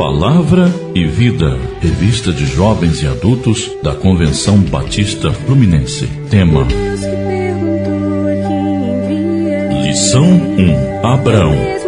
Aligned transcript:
Palavra 0.00 0.74
e 0.94 1.06
Vida, 1.06 1.58
revista 1.78 2.32
de 2.32 2.46
jovens 2.46 3.02
e 3.02 3.06
adultos 3.06 3.70
da 3.82 3.94
Convenção 3.94 4.56
Batista 4.56 5.30
Fluminense. 5.30 6.06
Tema: 6.30 6.66
Lição 9.84 10.24
1: 10.24 11.06
Abraão. 11.06 11.79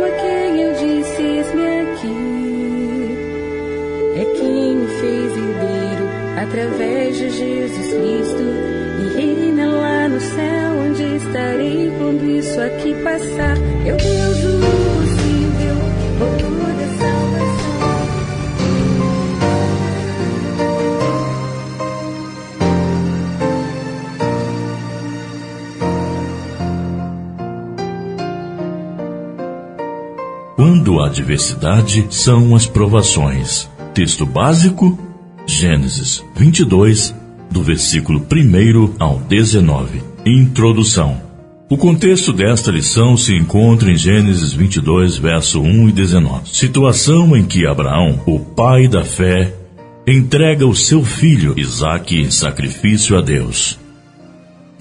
Quando 30.63 31.01
a 31.01 31.07
adversidade 31.07 32.07
são 32.11 32.55
as 32.55 32.69
provações. 32.69 33.69
Texto 33.93 34.25
básico: 34.25 34.97
Gênesis 35.45 36.25
22, 36.37 37.13
do 37.51 37.65
versículo 37.65 38.25
1 38.33 38.95
ao 39.01 39.19
19. 39.19 40.01
Introdução. 40.25 41.21
O 41.69 41.77
contexto 41.77 42.33
desta 42.33 42.71
lição 42.71 43.17
se 43.17 43.35
encontra 43.35 43.91
em 43.91 43.97
Gênesis 43.97 44.53
22, 44.53 45.17
verso 45.17 45.61
1 45.61 45.89
e 45.89 45.93
19. 45.93 46.49
Situação 46.51 47.37
em 47.37 47.43
que 47.43 47.67
Abraão, 47.67 48.21
o 48.25 48.39
pai 48.39 48.87
da 48.87 49.03
fé, 49.03 49.53
entrega 50.07 50.65
o 50.65 50.77
seu 50.77 51.05
filho 51.05 51.59
Isaque 51.59 52.21
em 52.21 52.31
sacrifício 52.31 53.19
a 53.19 53.21
Deus. 53.21 53.82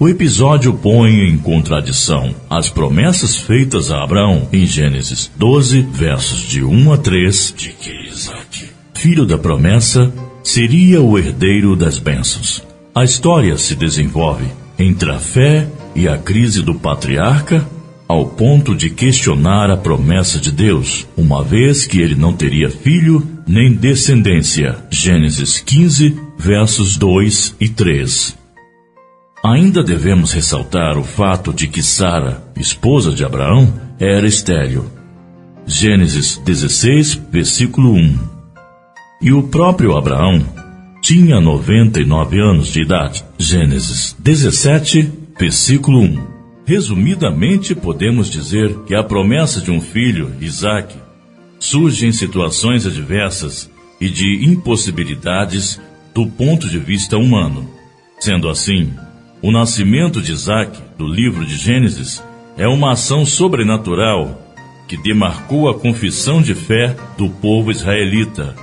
O 0.02 0.08
episódio 0.08 0.74
põe 0.74 1.28
em 1.28 1.38
contradição 1.38 2.34
as 2.50 2.68
promessas 2.68 3.36
feitas 3.36 3.88
a 3.92 4.02
Abraão 4.02 4.48
em 4.52 4.66
Gênesis 4.66 5.30
12, 5.36 5.82
versos 5.92 6.40
de 6.40 6.64
1 6.64 6.92
a 6.92 6.96
3, 6.98 7.54
de 7.56 7.68
que 7.68 8.08
Isaac, 8.08 8.68
filho 8.94 9.24
da 9.24 9.38
promessa, 9.38 10.12
seria 10.42 11.00
o 11.00 11.16
herdeiro 11.16 11.76
das 11.76 12.00
bênçãos. 12.00 12.64
A 12.92 13.04
história 13.04 13.56
se 13.56 13.76
desenvolve 13.76 14.46
entre 14.76 15.08
a 15.08 15.20
fé 15.20 15.68
e 15.94 16.08
a 16.08 16.18
crise 16.18 16.62
do 16.62 16.74
patriarca, 16.74 17.64
ao 18.08 18.26
ponto 18.26 18.74
de 18.74 18.90
questionar 18.90 19.70
a 19.70 19.76
promessa 19.76 20.40
de 20.40 20.50
Deus, 20.50 21.06
uma 21.16 21.44
vez 21.44 21.86
que 21.86 22.00
ele 22.00 22.16
não 22.16 22.32
teria 22.32 22.68
filho 22.68 23.24
nem 23.46 23.72
descendência. 23.72 24.78
Gênesis 24.90 25.60
15, 25.60 26.16
versos 26.36 26.96
2 26.96 27.54
e 27.60 27.68
3. 27.68 28.41
Ainda 29.44 29.82
devemos 29.82 30.30
ressaltar 30.30 30.96
o 30.96 31.02
fato 31.02 31.52
de 31.52 31.66
que 31.66 31.82
Sara, 31.82 32.40
esposa 32.56 33.12
de 33.12 33.24
Abraão, 33.24 33.74
era 33.98 34.24
estéril. 34.24 34.86
Gênesis 35.66 36.38
16, 36.44 37.14
versículo 37.28 37.92
1. 37.92 38.18
E 39.20 39.32
o 39.32 39.42
próprio 39.42 39.96
Abraão 39.96 40.46
tinha 41.00 41.40
99 41.40 42.38
anos 42.40 42.68
de 42.68 42.82
idade. 42.82 43.24
Gênesis 43.36 44.14
17, 44.20 45.12
versículo 45.36 45.98
1. 46.02 46.26
Resumidamente, 46.64 47.74
podemos 47.74 48.30
dizer 48.30 48.72
que 48.86 48.94
a 48.94 49.02
promessa 49.02 49.60
de 49.60 49.72
um 49.72 49.80
filho, 49.80 50.32
Isaac, 50.40 50.94
surge 51.58 52.06
em 52.06 52.12
situações 52.12 52.86
adversas 52.86 53.68
e 54.00 54.08
de 54.08 54.44
impossibilidades 54.44 55.80
do 56.14 56.28
ponto 56.28 56.68
de 56.68 56.78
vista 56.78 57.18
humano. 57.18 57.68
Sendo 58.20 58.48
assim, 58.48 58.92
o 59.42 59.50
nascimento 59.50 60.22
de 60.22 60.32
Isaac, 60.32 60.80
do 60.96 61.06
livro 61.06 61.44
de 61.44 61.56
Gênesis, 61.56 62.22
é 62.56 62.68
uma 62.68 62.92
ação 62.92 63.26
sobrenatural 63.26 64.40
que 64.86 64.96
demarcou 64.96 65.68
a 65.68 65.74
confissão 65.74 66.40
de 66.40 66.54
fé 66.54 66.96
do 67.18 67.28
povo 67.28 67.70
israelita. 67.70 68.54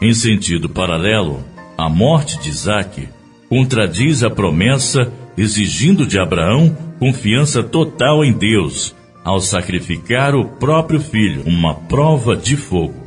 Em 0.00 0.12
sentido 0.12 0.68
paralelo, 0.68 1.44
a 1.78 1.88
morte 1.88 2.38
de 2.40 2.48
Isaac 2.48 3.08
contradiz 3.48 4.24
a 4.24 4.30
promessa 4.30 5.12
exigindo 5.36 6.04
de 6.04 6.18
Abraão 6.18 6.76
confiança 6.98 7.62
total 7.62 8.24
em 8.24 8.32
Deus 8.32 8.94
ao 9.24 9.40
sacrificar 9.40 10.34
o 10.34 10.44
próprio 10.44 11.00
filho, 11.00 11.44
uma 11.46 11.74
prova 11.74 12.36
de 12.36 12.56
fogo. 12.56 13.02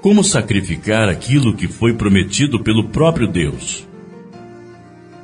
Como 0.00 0.24
sacrificar 0.24 1.10
aquilo 1.10 1.54
que 1.54 1.68
foi 1.68 1.92
prometido 1.92 2.62
pelo 2.62 2.88
próprio 2.88 3.26
Deus? 3.26 3.86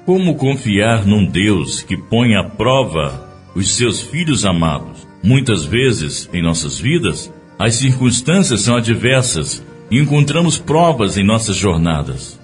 Como 0.07 0.37
confiar 0.37 1.05
num 1.05 1.27
Deus 1.27 1.83
que 1.83 1.97
põe 1.97 2.37
à 2.37 2.45
prova 2.45 3.29
os 3.57 3.75
seus 3.75 4.01
filhos 4.01 4.45
amados? 4.45 5.05
Muitas 5.21 5.65
vezes, 5.65 6.31
em 6.33 6.41
nossas 6.41 6.79
vidas, 6.79 7.29
as 7.59 7.75
circunstâncias 7.75 8.61
são 8.61 8.77
adversas 8.77 9.67
e 9.91 9.99
encontramos 9.99 10.59
provas 10.59 11.19
em 11.19 11.25
nossas 11.25 11.57
jornadas. 11.57 12.39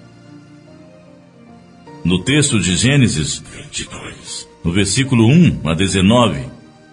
No 2.03 2.21
texto 2.25 2.59
de 2.59 2.75
Gênesis 2.75 3.41
22, 3.55 4.45
no 4.61 4.73
versículo 4.73 5.25
1 5.25 5.61
a 5.63 5.73
19, 5.73 6.41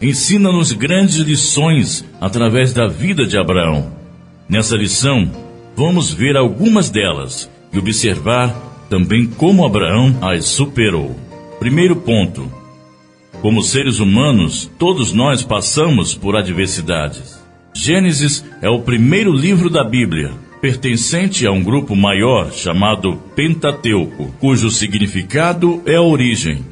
ensina-nos 0.00 0.70
grandes 0.70 1.16
lições 1.16 2.04
através 2.20 2.72
da 2.72 2.86
vida 2.86 3.26
de 3.26 3.36
Abraão. 3.36 3.92
Nessa 4.48 4.76
lição, 4.76 5.28
vamos 5.74 6.12
ver 6.12 6.36
algumas 6.36 6.90
delas 6.90 7.50
e 7.72 7.78
observar 7.78 8.69
também 8.90 9.24
como 9.24 9.64
Abraão 9.64 10.18
as 10.20 10.46
superou. 10.46 11.16
Primeiro 11.60 11.96
ponto: 11.96 12.52
como 13.40 13.62
seres 13.62 14.00
humanos, 14.00 14.70
todos 14.78 15.12
nós 15.12 15.42
passamos 15.44 16.12
por 16.14 16.36
adversidades. 16.36 17.40
Gênesis 17.72 18.44
é 18.60 18.68
o 18.68 18.82
primeiro 18.82 19.32
livro 19.32 19.70
da 19.70 19.84
Bíblia, 19.84 20.32
pertencente 20.60 21.46
a 21.46 21.52
um 21.52 21.62
grupo 21.62 21.94
maior 21.94 22.52
chamado 22.52 23.16
Pentateuco, 23.36 24.34
cujo 24.40 24.70
significado 24.70 25.80
é 25.86 25.94
a 25.94 26.02
origem. 26.02 26.66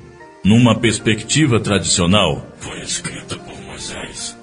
Numa 0.45 0.75
perspectiva 0.75 1.61
tradicional, 1.61 2.47
foi 2.59 2.81
escrita 2.81 3.37
por 3.37 3.61
Moisés, 3.62 4.37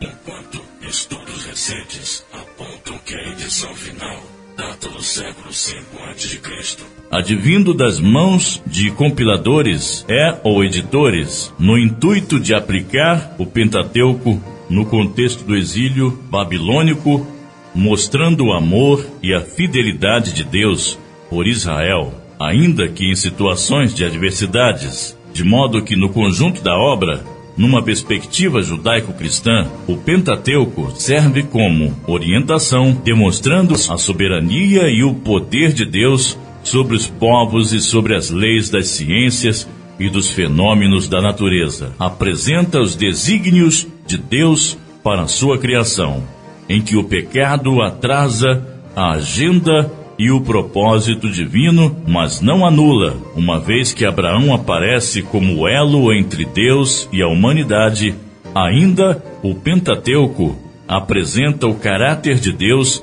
enquanto 0.00 0.60
estudos 0.86 1.46
recentes 1.46 2.24
apontam 2.32 2.98
que 3.04 3.14
a 3.14 3.28
edição 3.30 3.74
final 3.74 4.23
data 4.56 4.88
do 4.88 5.02
século 5.02 5.50
V 5.50 5.76
a.C. 6.10 6.84
Advindo 7.10 7.74
das 7.74 7.98
mãos 7.98 8.62
de 8.66 8.90
compiladores 8.90 10.04
é 10.08 10.38
ou 10.44 10.64
editores, 10.64 11.52
no 11.58 11.76
intuito 11.76 12.38
de 12.38 12.54
aplicar 12.54 13.34
o 13.38 13.46
Pentateuco 13.46 14.40
no 14.70 14.86
contexto 14.86 15.44
do 15.44 15.56
exílio 15.56 16.10
babilônico, 16.30 17.26
mostrando 17.74 18.46
o 18.46 18.52
amor 18.52 19.04
e 19.22 19.34
a 19.34 19.40
fidelidade 19.40 20.32
de 20.32 20.44
Deus 20.44 20.98
por 21.28 21.46
Israel, 21.46 22.14
ainda 22.38 22.88
que 22.88 23.10
em 23.10 23.14
situações 23.14 23.94
de 23.94 24.04
adversidades, 24.04 25.18
de 25.32 25.42
modo 25.44 25.82
que 25.82 25.96
no 25.96 26.10
conjunto 26.10 26.62
da 26.62 26.76
obra 26.76 27.24
numa 27.56 27.82
perspectiva 27.82 28.62
judaico-cristã, 28.62 29.68
o 29.86 29.96
Pentateuco 29.96 30.92
serve 30.96 31.44
como 31.44 31.94
orientação, 32.06 32.92
demonstrando 33.04 33.74
a 33.74 33.96
soberania 33.96 34.88
e 34.88 35.04
o 35.04 35.14
poder 35.14 35.72
de 35.72 35.84
Deus 35.84 36.38
sobre 36.64 36.96
os 36.96 37.06
povos 37.06 37.72
e 37.72 37.80
sobre 37.80 38.16
as 38.16 38.30
leis 38.30 38.70
das 38.70 38.88
ciências 38.88 39.68
e 40.00 40.08
dos 40.08 40.30
fenômenos 40.30 41.08
da 41.08 41.20
natureza. 41.20 41.94
Apresenta 41.98 42.80
os 42.80 42.96
desígnios 42.96 43.86
de 44.06 44.18
Deus 44.18 44.76
para 45.02 45.22
a 45.22 45.28
sua 45.28 45.58
criação, 45.58 46.24
em 46.68 46.80
que 46.80 46.96
o 46.96 47.04
pecado 47.04 47.80
atrasa 47.82 48.66
a 48.96 49.12
agenda 49.12 49.90
e 50.18 50.30
o 50.30 50.40
propósito 50.40 51.30
divino, 51.30 51.96
mas 52.06 52.40
não 52.40 52.66
anula, 52.66 53.16
uma 53.34 53.58
vez 53.58 53.92
que 53.92 54.04
Abraão 54.04 54.54
aparece 54.54 55.22
como 55.22 55.66
elo 55.66 56.12
entre 56.12 56.44
Deus 56.44 57.08
e 57.12 57.22
a 57.22 57.28
humanidade, 57.28 58.14
ainda 58.54 59.22
o 59.42 59.54
Pentateuco 59.54 60.56
apresenta 60.86 61.66
o 61.66 61.74
caráter 61.74 62.38
de 62.38 62.52
Deus 62.52 63.02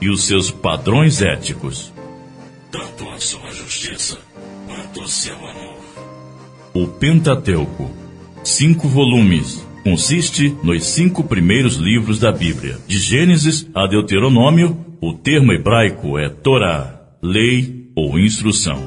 e 0.00 0.08
os 0.08 0.24
seus 0.24 0.50
padrões 0.50 1.22
éticos. 1.22 1.92
Tanto 2.70 3.08
a 3.08 3.18
sua 3.18 3.50
justiça 3.52 4.18
quanto 4.66 5.00
o 5.00 5.08
seu 5.08 5.34
amor. 5.34 5.76
O 6.74 6.86
Pentateuco, 6.86 7.90
cinco 8.44 8.86
volumes, 8.86 9.66
consiste 9.82 10.54
nos 10.62 10.84
cinco 10.84 11.24
primeiros 11.24 11.76
livros 11.76 12.18
da 12.18 12.30
Bíblia, 12.30 12.78
de 12.86 12.98
Gênesis 12.98 13.66
a 13.74 13.86
Deuteronômio 13.86 14.85
o 15.06 15.12
termo 15.12 15.52
hebraico 15.52 16.18
é 16.18 16.28
Torá, 16.28 17.00
lei 17.22 17.92
ou 17.94 18.18
instrução. 18.18 18.82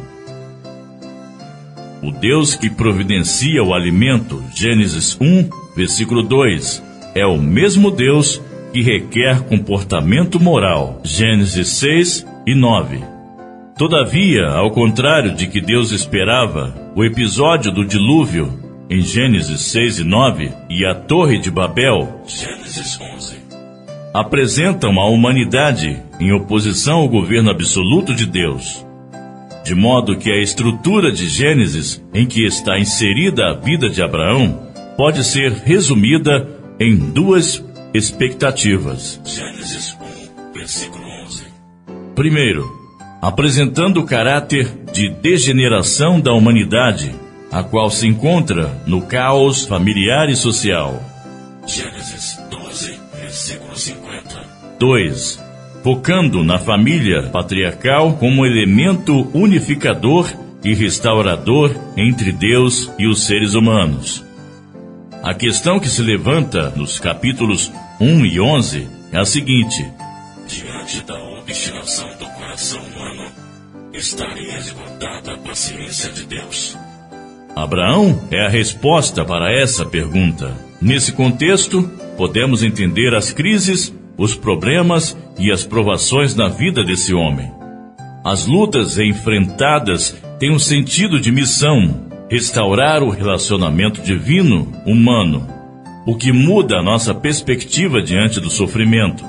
O 2.04 2.12
Deus 2.12 2.56
que 2.56 2.70
providencia 2.70 3.64
o 3.64 3.74
alimento, 3.74 4.44
Gênesis 4.54 5.18
1, 5.22 5.50
versículo 5.78 6.22
2, 6.22 6.84
é 7.16 7.26
o 7.26 7.38
mesmo 7.38 7.90
Deus 7.90 8.42
que 8.74 8.82
requer 8.82 9.44
comportamento 9.44 10.42
moral. 10.42 11.00
Gênesis 11.06 11.70
6 11.70 12.28
e 12.46 12.54
9. 12.54 13.00
Todavia, 13.78 14.46
ao 14.48 14.72
contrário 14.72 15.34
de 15.34 15.48
que 15.48 15.62
Deus 15.62 15.94
esperava, 15.94 16.92
o 16.98 17.06
episódio 17.06 17.72
do 17.72 17.86
dilúvio, 17.86 18.60
em 18.90 19.00
Gênesis 19.00 19.62
6 19.72 20.00
e 20.00 20.04
9, 20.04 20.52
e 20.70 20.86
a 20.86 20.94
Torre 20.94 21.40
de 21.40 21.50
Babel, 21.50 22.24
Gênesis 22.28 23.00
11, 23.00 23.39
apresentam 24.14 25.00
a 25.00 25.10
humanidade 25.10 26.02
em 26.20 26.32
oposição 26.32 27.00
ao 27.00 27.10
governo 27.10 27.50
absoluto 27.50 28.14
de 28.14 28.26
Deus. 28.26 28.86
De 29.64 29.76
modo 29.76 30.18
que 30.18 30.32
a 30.32 30.42
estrutura 30.42 31.12
de 31.12 31.28
Gênesis 31.28 32.04
em 32.14 32.26
que 32.26 32.46
está 32.46 32.80
inserida 32.80 33.50
a 33.50 33.54
vida 33.54 33.90
de 33.90 34.02
Abraão 34.02 34.68
pode 34.98 35.24
ser 35.24 35.52
resumida 35.52 36.48
em 36.80 36.96
duas 36.96 37.64
expectativas. 37.94 39.22
Gênesis 39.26 39.96
1, 40.52 40.54
versículo 40.54 41.04
11. 41.26 41.44
Primeiro, 42.16 42.70
apresentando 43.22 44.00
o 44.00 44.06
caráter 44.06 44.68
de 44.92 45.10
degeneração 45.10 46.20
da 46.20 46.34
humanidade, 46.34 47.14
a 47.52 47.64
qual 47.64 47.90
se 47.90 48.08
encontra 48.08 48.82
no 48.86 49.02
caos 49.02 49.66
familiar 49.66 50.30
e 50.30 50.36
social. 50.36 51.02
Gênesis 51.66 51.99
12, 51.99 51.99
versículo 51.99 51.99
50. 51.99 51.99
2. 54.80 55.44
Focando 55.84 56.42
na 56.42 56.58
família 56.58 57.24
patriarcal 57.24 58.14
como 58.14 58.46
elemento 58.46 59.30
unificador 59.34 60.34
e 60.64 60.74
restaurador 60.74 61.76
entre 61.98 62.32
Deus 62.32 62.90
e 62.98 63.06
os 63.06 63.26
seres 63.26 63.56
humanos. 63.56 64.24
A 65.22 65.34
questão 65.34 65.82
que 65.82 65.90
se 65.90 66.02
levanta 66.02 66.70
nos 66.78 66.98
capítulos 66.98 67.72
1 68.00 68.26
e 68.26 68.40
11 68.40 68.88
é 69.12 69.20
a 69.20 69.26
seguinte: 69.26 69.86
Diante 70.48 71.04
da 71.04 71.22
obstinação 71.38 72.08
do 72.18 72.26
coração 72.26 72.80
humano, 72.82 73.30
estaria 73.94 74.58
esgotada 74.58 75.34
a 75.34 75.38
paciência 75.40 76.10
de 76.12 76.26
Deus. 76.26 76.78
Abraão 77.54 78.22
é 78.32 78.46
a 78.46 78.50
resposta 78.50 79.26
para 79.26 79.52
essa 79.52 79.86
pergunta. 79.86 80.54
Nesse 80.82 81.12
contexto, 81.12 81.84
podemos 82.16 82.64
entender 82.64 83.14
as 83.14 83.34
crises, 83.34 83.94
os 84.20 84.36
problemas 84.36 85.18
e 85.40 85.50
as 85.50 85.64
provações 85.64 86.36
na 86.36 86.50
vida 86.50 86.84
desse 86.84 87.14
homem. 87.14 87.50
As 88.24 88.46
lutas 88.46 89.00
enfrentadas 89.00 90.16
têm 90.38 90.54
um 90.54 90.60
sentido 90.60 91.22
de 91.22 91.32
missão 91.32 92.08
restaurar 92.30 93.02
o 93.02 93.10
relacionamento 93.10 94.02
divino-humano, 94.02 95.48
o 96.06 96.16
que 96.16 96.34
muda 96.34 96.76
a 96.76 96.84
nossa 96.84 97.16
perspectiva 97.16 98.02
diante 98.02 98.42
do 98.42 98.50
sofrimento. 98.50 99.24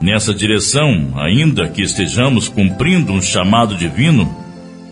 Nessa 0.00 0.34
direção, 0.34 1.12
ainda 1.14 1.68
que 1.68 1.82
estejamos 1.82 2.48
cumprindo 2.48 3.12
um 3.12 3.20
chamado 3.20 3.76
divino, 3.76 4.34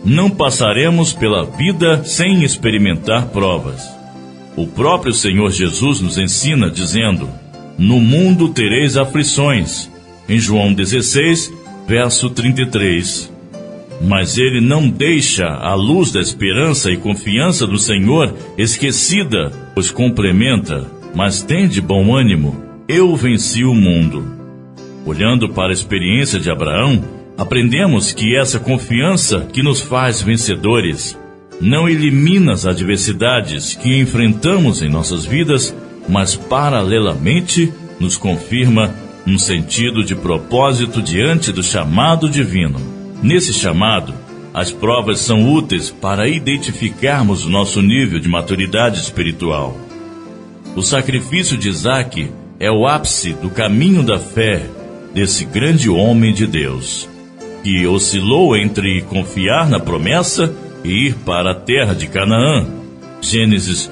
não 0.05 0.29
passaremos 0.29 1.13
pela 1.13 1.43
vida 1.43 2.03
sem 2.03 2.43
experimentar 2.43 3.25
provas. 3.27 3.89
O 4.55 4.67
próprio 4.67 5.13
Senhor 5.13 5.51
Jesus 5.51 5.99
nos 5.99 6.17
ensina 6.17 6.69
dizendo: 6.69 7.40
No 7.77 7.99
mundo 7.99 8.49
tereis 8.49 8.97
aflições. 8.97 9.89
Em 10.27 10.39
João 10.39 10.73
16, 10.73 11.51
verso 11.87 12.29
33 12.29 13.31
mas 14.03 14.37
ele 14.37 14.59
não 14.59 14.89
deixa 14.89 15.45
a 15.45 15.75
luz 15.75 16.11
da 16.11 16.19
esperança 16.19 16.89
e 16.89 16.97
confiança 16.97 17.67
do 17.67 17.77
Senhor 17.77 18.33
esquecida, 18.57 19.51
pois 19.75 19.91
complementa, 19.91 20.87
mas 21.13 21.43
tem 21.43 21.67
de 21.67 21.79
bom 21.79 22.15
ânimo, 22.15 22.63
eu 22.87 23.15
venci 23.15 23.63
o 23.63 23.75
mundo. 23.75 24.25
Olhando 25.05 25.49
para 25.49 25.69
a 25.69 25.73
experiência 25.73 26.39
de 26.39 26.49
Abraão, 26.49 27.03
aprendemos 27.37 28.11
que 28.11 28.35
essa 28.35 28.59
confiança 28.59 29.47
que 29.53 29.61
nos 29.61 29.81
faz 29.81 30.21
vencedores 30.21 31.17
não 31.59 31.87
elimina 31.87 32.53
as 32.53 32.65
adversidades 32.65 33.75
que 33.75 33.99
enfrentamos 33.99 34.81
em 34.81 34.89
nossas 34.89 35.25
vidas, 35.25 35.75
mas 36.07 36.35
paralelamente 36.35 37.71
nos 37.99 38.17
confirma 38.17 38.93
um 39.25 39.37
sentido 39.37 40.03
de 40.03 40.15
propósito 40.15 41.01
diante 41.01 41.51
do 41.51 41.61
chamado 41.61 42.29
divino. 42.29 42.79
Nesse 43.21 43.53
chamado, 43.53 44.13
as 44.53 44.71
provas 44.71 45.19
são 45.19 45.53
úteis 45.53 45.89
para 45.89 46.27
identificarmos 46.27 47.45
o 47.45 47.49
nosso 47.49 47.81
nível 47.81 48.19
de 48.19 48.27
maturidade 48.27 48.99
espiritual. 48.99 49.77
O 50.75 50.81
sacrifício 50.81 51.57
de 51.57 51.69
Isaac 51.69 52.31
é 52.59 52.71
o 52.71 52.87
ápice 52.87 53.33
do 53.33 53.49
caminho 53.49 54.03
da 54.03 54.19
fé 54.19 54.65
desse 55.13 55.45
grande 55.45 55.89
homem 55.89 56.33
de 56.33 56.47
Deus, 56.47 57.07
que 57.63 57.85
oscilou 57.85 58.55
entre 58.55 59.01
confiar 59.03 59.69
na 59.69 59.79
promessa 59.79 60.53
e 60.83 61.07
ir 61.07 61.15
para 61.25 61.51
a 61.51 61.55
terra 61.55 61.93
de 61.93 62.07
Canaã. 62.07 62.65
Gênesis 63.21 63.89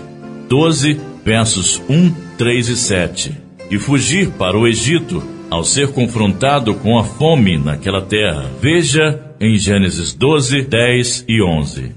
12, 0.49 0.99
versos 1.23 1.81
1, 1.89 2.11
3 2.37 2.69
e 2.69 2.77
7. 2.77 3.37
E 3.69 3.77
fugir 3.77 4.31
para 4.31 4.57
o 4.57 4.67
Egito 4.67 5.21
ao 5.49 5.63
ser 5.63 5.91
confrontado 5.91 6.73
com 6.75 6.97
a 6.97 7.03
fome 7.03 7.57
naquela 7.57 8.01
terra. 8.01 8.49
Veja 8.61 9.33
em 9.39 9.57
Gênesis 9.57 10.13
12, 10.13 10.63
10 10.63 11.25
e 11.27 11.41
11. 11.41 11.95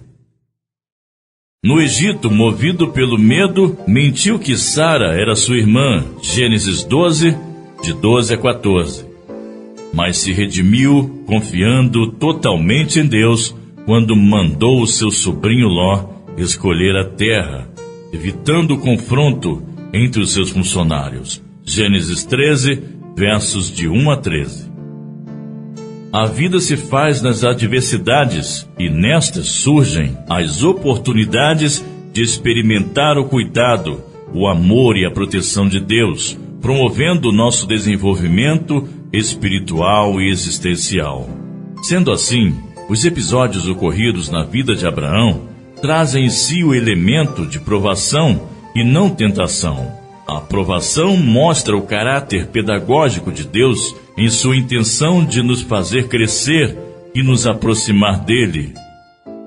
No 1.65 1.81
Egito, 1.81 2.31
movido 2.31 2.89
pelo 2.89 3.19
medo, 3.19 3.79
mentiu 3.87 4.39
que 4.39 4.57
Sara 4.57 5.15
era 5.15 5.37
sua 5.37 5.57
irmã. 5.57 6.05
Gênesis 6.21 6.83
12, 6.83 7.37
de 7.83 7.93
12 7.93 8.35
a 8.35 8.39
14. 8.39 9.07
Mas 9.95 10.17
se 10.17 10.33
redimiu, 10.33 11.23
confiando 11.27 12.11
totalmente 12.13 12.99
em 12.99 13.07
Deus, 13.07 13.55
quando 13.85 14.17
mandou 14.17 14.83
o 14.83 14.87
seu 14.87 15.11
sobrinho 15.11 15.69
Ló 15.69 16.09
escolher 16.37 16.97
a 16.97 17.05
terra, 17.05 17.69
evitando 18.12 18.73
o 18.73 18.79
confronto 18.79 19.62
entre 19.93 20.20
os 20.20 20.32
seus 20.32 20.50
funcionários. 20.50 21.43
Gênesis 21.64 22.25
13, 22.25 22.82
versos 23.17 23.70
de 23.70 23.88
1 23.88 24.11
a 24.11 24.17
13. 24.17 24.73
A 26.12 26.26
vida 26.26 26.61
se 26.61 26.76
faz 26.76 27.23
nas 27.23 27.43
adversidades 27.43 28.69
e 28.79 28.91
nestas 28.91 29.47
surgem 29.47 30.17
as 30.29 30.62
oportunidades 30.62 31.82
de 32.12 32.23
experimentar 32.23 33.17
o 33.17 33.25
cuidado, 33.25 34.03
o 34.35 34.47
amor 34.47 34.99
e 34.99 35.06
a 35.06 35.11
proteção 35.11 35.67
de 35.67 35.81
Deus, 35.81 36.39
promovendo 36.60 37.31
o 37.31 37.32
nosso 37.32 37.67
desenvolvimento 37.67 38.87
espiritual 39.10 40.20
e 40.20 40.31
existencial. 40.31 41.29
Sendo 41.82 42.13
assim, 42.13 42.55
os 42.91 43.06
episódios 43.06 43.67
ocorridos 43.67 44.29
na 44.29 44.44
vida 44.44 44.75
de 44.75 44.87
Abraão 44.87 45.52
trazem 45.82 46.24
em 46.24 46.31
si 46.31 46.65
o 46.65 46.74
elemento 46.74 47.46
de 47.46 47.60
provação 47.60 48.48
e 48.74 48.82
não 48.82 49.10
tentação 49.10 50.01
a 50.27 50.39
aprovação 50.39 51.17
mostra 51.17 51.77
o 51.77 51.82
caráter 51.82 52.46
pedagógico 52.46 53.32
de 53.32 53.44
Deus 53.44 53.94
em 54.17 54.29
sua 54.31 54.56
intenção 54.56 55.24
de 55.24 55.43
nos 55.43 55.62
fazer 55.62 56.08
crescer 56.08 56.77
e 57.15 57.22
nos 57.22 57.46
aproximar 57.46 58.20
dele. 58.20 58.72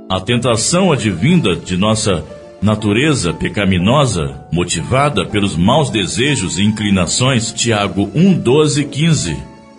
A 0.10 0.20
tentação 0.20 0.92
advinda 0.92 1.56
de 1.56 1.78
nossa 1.78 2.24
natureza 2.62 3.34
pecaminosa, 3.34 4.46
motivada 4.52 5.26
pelos 5.26 5.56
maus 5.56 5.90
desejos 5.90 6.60
e 6.60 6.64
inclinações, 6.64 7.52
Tiago 7.52 8.12
1, 8.14 8.34
12 8.34 8.82
e 8.82 8.86
15, 8.86 9.38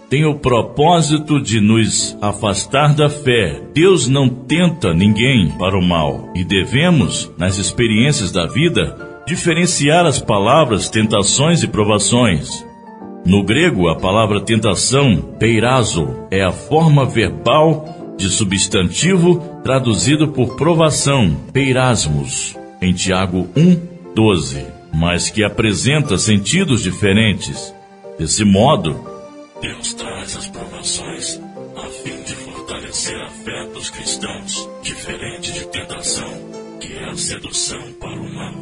tem 0.08 0.24
o 0.24 0.38
propósito 0.38 1.40
de 1.40 1.60
nos 1.60 2.16
afastar 2.20 2.94
da 2.94 3.08
fé. 3.08 3.60
Deus 3.74 4.06
não 4.06 4.28
tenta 4.28 4.94
ninguém 4.94 5.50
para 5.58 5.76
o 5.76 5.82
mal 5.82 6.30
e 6.34 6.44
devemos, 6.44 7.30
nas 7.36 7.58
experiências 7.58 8.30
da 8.30 8.46
vida, 8.46 8.96
diferenciar 9.26 10.06
as 10.06 10.20
palavras 10.20 10.88
tentações 10.88 11.62
e 11.62 11.68
provações. 11.68 12.64
No 13.24 13.42
grego, 13.42 13.88
a 13.88 13.96
palavra 13.96 14.40
tentação, 14.40 15.16
peirazo, 15.38 16.08
é 16.30 16.44
a 16.44 16.52
forma 16.52 17.04
verbal 17.04 18.14
de 18.16 18.28
substantivo 18.30 19.38
traduzido 19.64 20.28
por 20.28 20.56
provação, 20.56 21.36
peirasmos, 21.52 22.56
em 22.80 22.92
Tiago 22.92 23.48
1, 23.56 24.14
12, 24.14 24.64
mas 24.94 25.28
que 25.28 25.42
apresenta 25.42 26.16
sentidos 26.16 26.82
diferentes. 26.82 27.74
Desse 28.16 28.44
modo, 28.44 29.15
Deus 29.60 29.94
traz 29.94 30.36
as 30.36 30.48
provações 30.48 31.40
a 31.76 31.86
fim 31.86 32.22
de 32.24 32.34
fortalecer 32.34 33.16
a 33.20 33.30
fé 33.30 33.66
dos 33.72 33.88
cristãos, 33.88 34.68
diferente 34.82 35.52
de 35.52 35.66
tentação, 35.68 36.28
que 36.78 36.92
é 36.92 37.08
a 37.08 37.16
sedução 37.16 37.80
para 37.98 38.20
o 38.20 38.34
mal. 38.34 38.54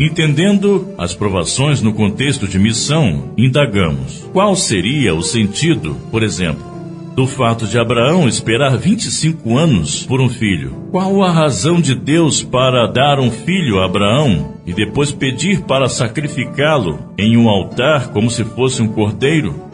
Entendendo 0.00 0.94
as 0.96 1.14
provações 1.14 1.82
no 1.82 1.92
contexto 1.92 2.48
de 2.48 2.58
missão, 2.58 3.32
indagamos 3.36 4.28
qual 4.32 4.56
seria 4.56 5.14
o 5.14 5.22
sentido, 5.22 5.94
por 6.10 6.22
exemplo, 6.22 6.74
do 7.14 7.26
fato 7.26 7.66
de 7.66 7.78
Abraão 7.78 8.26
esperar 8.26 8.76
25 8.76 9.56
anos 9.56 10.04
por 10.04 10.20
um 10.20 10.28
filho. 10.28 10.88
Qual 10.90 11.22
a 11.22 11.30
razão 11.30 11.80
de 11.80 11.94
Deus 11.94 12.42
para 12.42 12.86
dar 12.86 13.20
um 13.20 13.30
filho 13.30 13.78
a 13.78 13.84
Abraão 13.84 14.54
e 14.66 14.72
depois 14.72 15.12
pedir 15.12 15.62
para 15.62 15.88
sacrificá-lo 15.88 17.12
em 17.16 17.36
um 17.36 17.48
altar 17.48 18.08
como 18.08 18.30
se 18.30 18.42
fosse 18.42 18.82
um 18.82 18.88
cordeiro? 18.88 19.73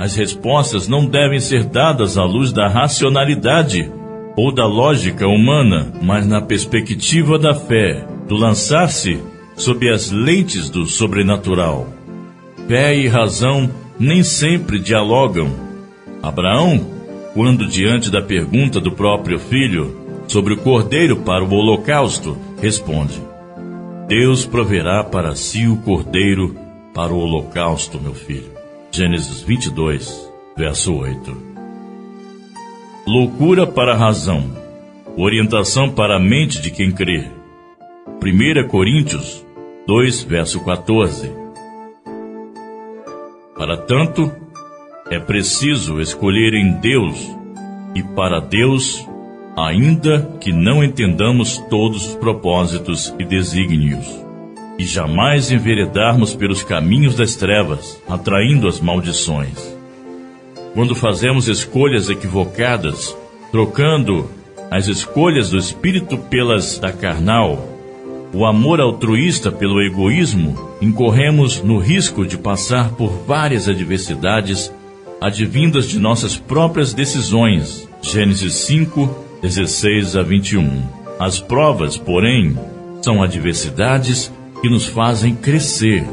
As 0.00 0.16
respostas 0.16 0.88
não 0.88 1.04
devem 1.04 1.38
ser 1.38 1.62
dadas 1.62 2.16
à 2.16 2.24
luz 2.24 2.54
da 2.54 2.66
racionalidade 2.66 3.92
ou 4.34 4.50
da 4.50 4.64
lógica 4.64 5.28
humana, 5.28 5.92
mas 6.00 6.26
na 6.26 6.40
perspectiva 6.40 7.38
da 7.38 7.52
fé, 7.52 8.06
do 8.26 8.34
lançar-se 8.34 9.20
sob 9.56 9.90
as 9.90 10.10
lentes 10.10 10.70
do 10.70 10.86
sobrenatural. 10.86 11.86
Fé 12.66 12.96
e 12.96 13.08
razão 13.08 13.70
nem 13.98 14.22
sempre 14.22 14.78
dialogam 14.78 15.50
Abraão, 16.22 16.80
quando 17.34 17.66
diante 17.66 18.10
da 18.10 18.22
pergunta 18.22 18.80
do 18.80 18.92
próprio 18.92 19.38
filho 19.38 19.94
sobre 20.26 20.54
o 20.54 20.56
cordeiro 20.56 21.16
para 21.16 21.44
o 21.44 21.52
holocausto, 21.52 22.38
responde: 22.58 23.20
Deus 24.08 24.46
proverá 24.46 25.04
para 25.04 25.34
si 25.34 25.66
o 25.66 25.76
cordeiro 25.76 26.56
para 26.94 27.12
o 27.12 27.18
holocausto, 27.18 28.00
meu 28.00 28.14
filho. 28.14 28.59
Gênesis 28.92 29.40
22, 29.42 30.32
verso 30.56 30.92
8. 30.92 31.36
Loucura 33.06 33.64
para 33.64 33.92
a 33.92 33.96
razão, 33.96 34.50
orientação 35.16 35.88
para 35.88 36.16
a 36.16 36.18
mente 36.18 36.60
de 36.60 36.72
quem 36.72 36.90
crê. 36.90 37.30
1 38.20 38.66
Coríntios 38.66 39.46
2, 39.86 40.24
verso 40.24 40.64
14. 40.64 41.30
Para 43.56 43.76
tanto, 43.76 44.32
é 45.08 45.20
preciso 45.20 46.00
escolher 46.00 46.54
em 46.54 46.72
Deus 46.72 47.16
e 47.94 48.02
para 48.02 48.40
Deus, 48.40 49.06
ainda 49.56 50.36
que 50.40 50.52
não 50.52 50.82
entendamos 50.82 51.58
todos 51.70 52.08
os 52.08 52.16
propósitos 52.16 53.14
e 53.20 53.24
desígnios, 53.24 54.06
e 54.80 54.86
jamais 54.86 55.50
enveredarmos 55.50 56.34
pelos 56.34 56.62
caminhos 56.62 57.14
das 57.14 57.36
trevas, 57.36 58.00
atraindo 58.08 58.66
as 58.66 58.80
maldições. 58.80 59.76
Quando 60.72 60.94
fazemos 60.94 61.48
escolhas 61.48 62.08
equivocadas, 62.08 63.14
trocando 63.52 64.30
as 64.70 64.88
escolhas 64.88 65.50
do 65.50 65.58
espírito 65.58 66.16
pelas 66.16 66.78
da 66.78 66.90
carnal, 66.90 67.62
o 68.32 68.46
amor 68.46 68.80
altruísta 68.80 69.52
pelo 69.52 69.82
egoísmo, 69.82 70.56
incorremos 70.80 71.62
no 71.62 71.76
risco 71.76 72.24
de 72.24 72.38
passar 72.38 72.92
por 72.92 73.10
várias 73.26 73.68
adversidades 73.68 74.72
advindas 75.20 75.90
de 75.90 75.98
nossas 75.98 76.38
próprias 76.38 76.94
decisões. 76.94 77.86
Gênesis 78.00 78.54
5, 78.54 79.14
16 79.42 80.16
a 80.16 80.22
21. 80.22 80.84
As 81.18 81.38
provas, 81.38 81.98
porém, 81.98 82.58
são 83.02 83.22
adversidades 83.22 84.32
que 84.60 84.68
nos 84.68 84.86
fazem 84.86 85.34
crescer. 85.34 86.06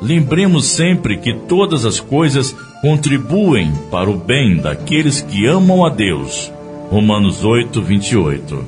Lembremos 0.00 0.66
sempre 0.66 1.18
que 1.18 1.34
todas 1.34 1.84
as 1.84 2.00
coisas 2.00 2.56
contribuem 2.80 3.72
para 3.90 4.10
o 4.10 4.16
bem 4.16 4.56
daqueles 4.56 5.20
que 5.20 5.46
amam 5.46 5.84
a 5.84 5.90
Deus. 5.90 6.50
Romanos 6.90 7.44
8, 7.44 7.82
28. 7.82 8.64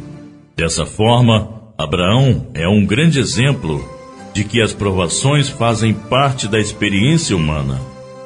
Dessa 0.55 0.85
forma, 0.85 1.63
Abraão 1.77 2.49
é 2.55 2.69
um 2.69 2.85
grande 2.85 3.19
exemplo 3.19 3.83
de 4.35 4.45
que 4.45 4.61
as 4.61 4.73
provações 4.73 5.49
fazem 5.49 5.93
parte 5.93 6.47
da 6.49 6.61
experiência 6.61 7.37
humana. 7.37 7.81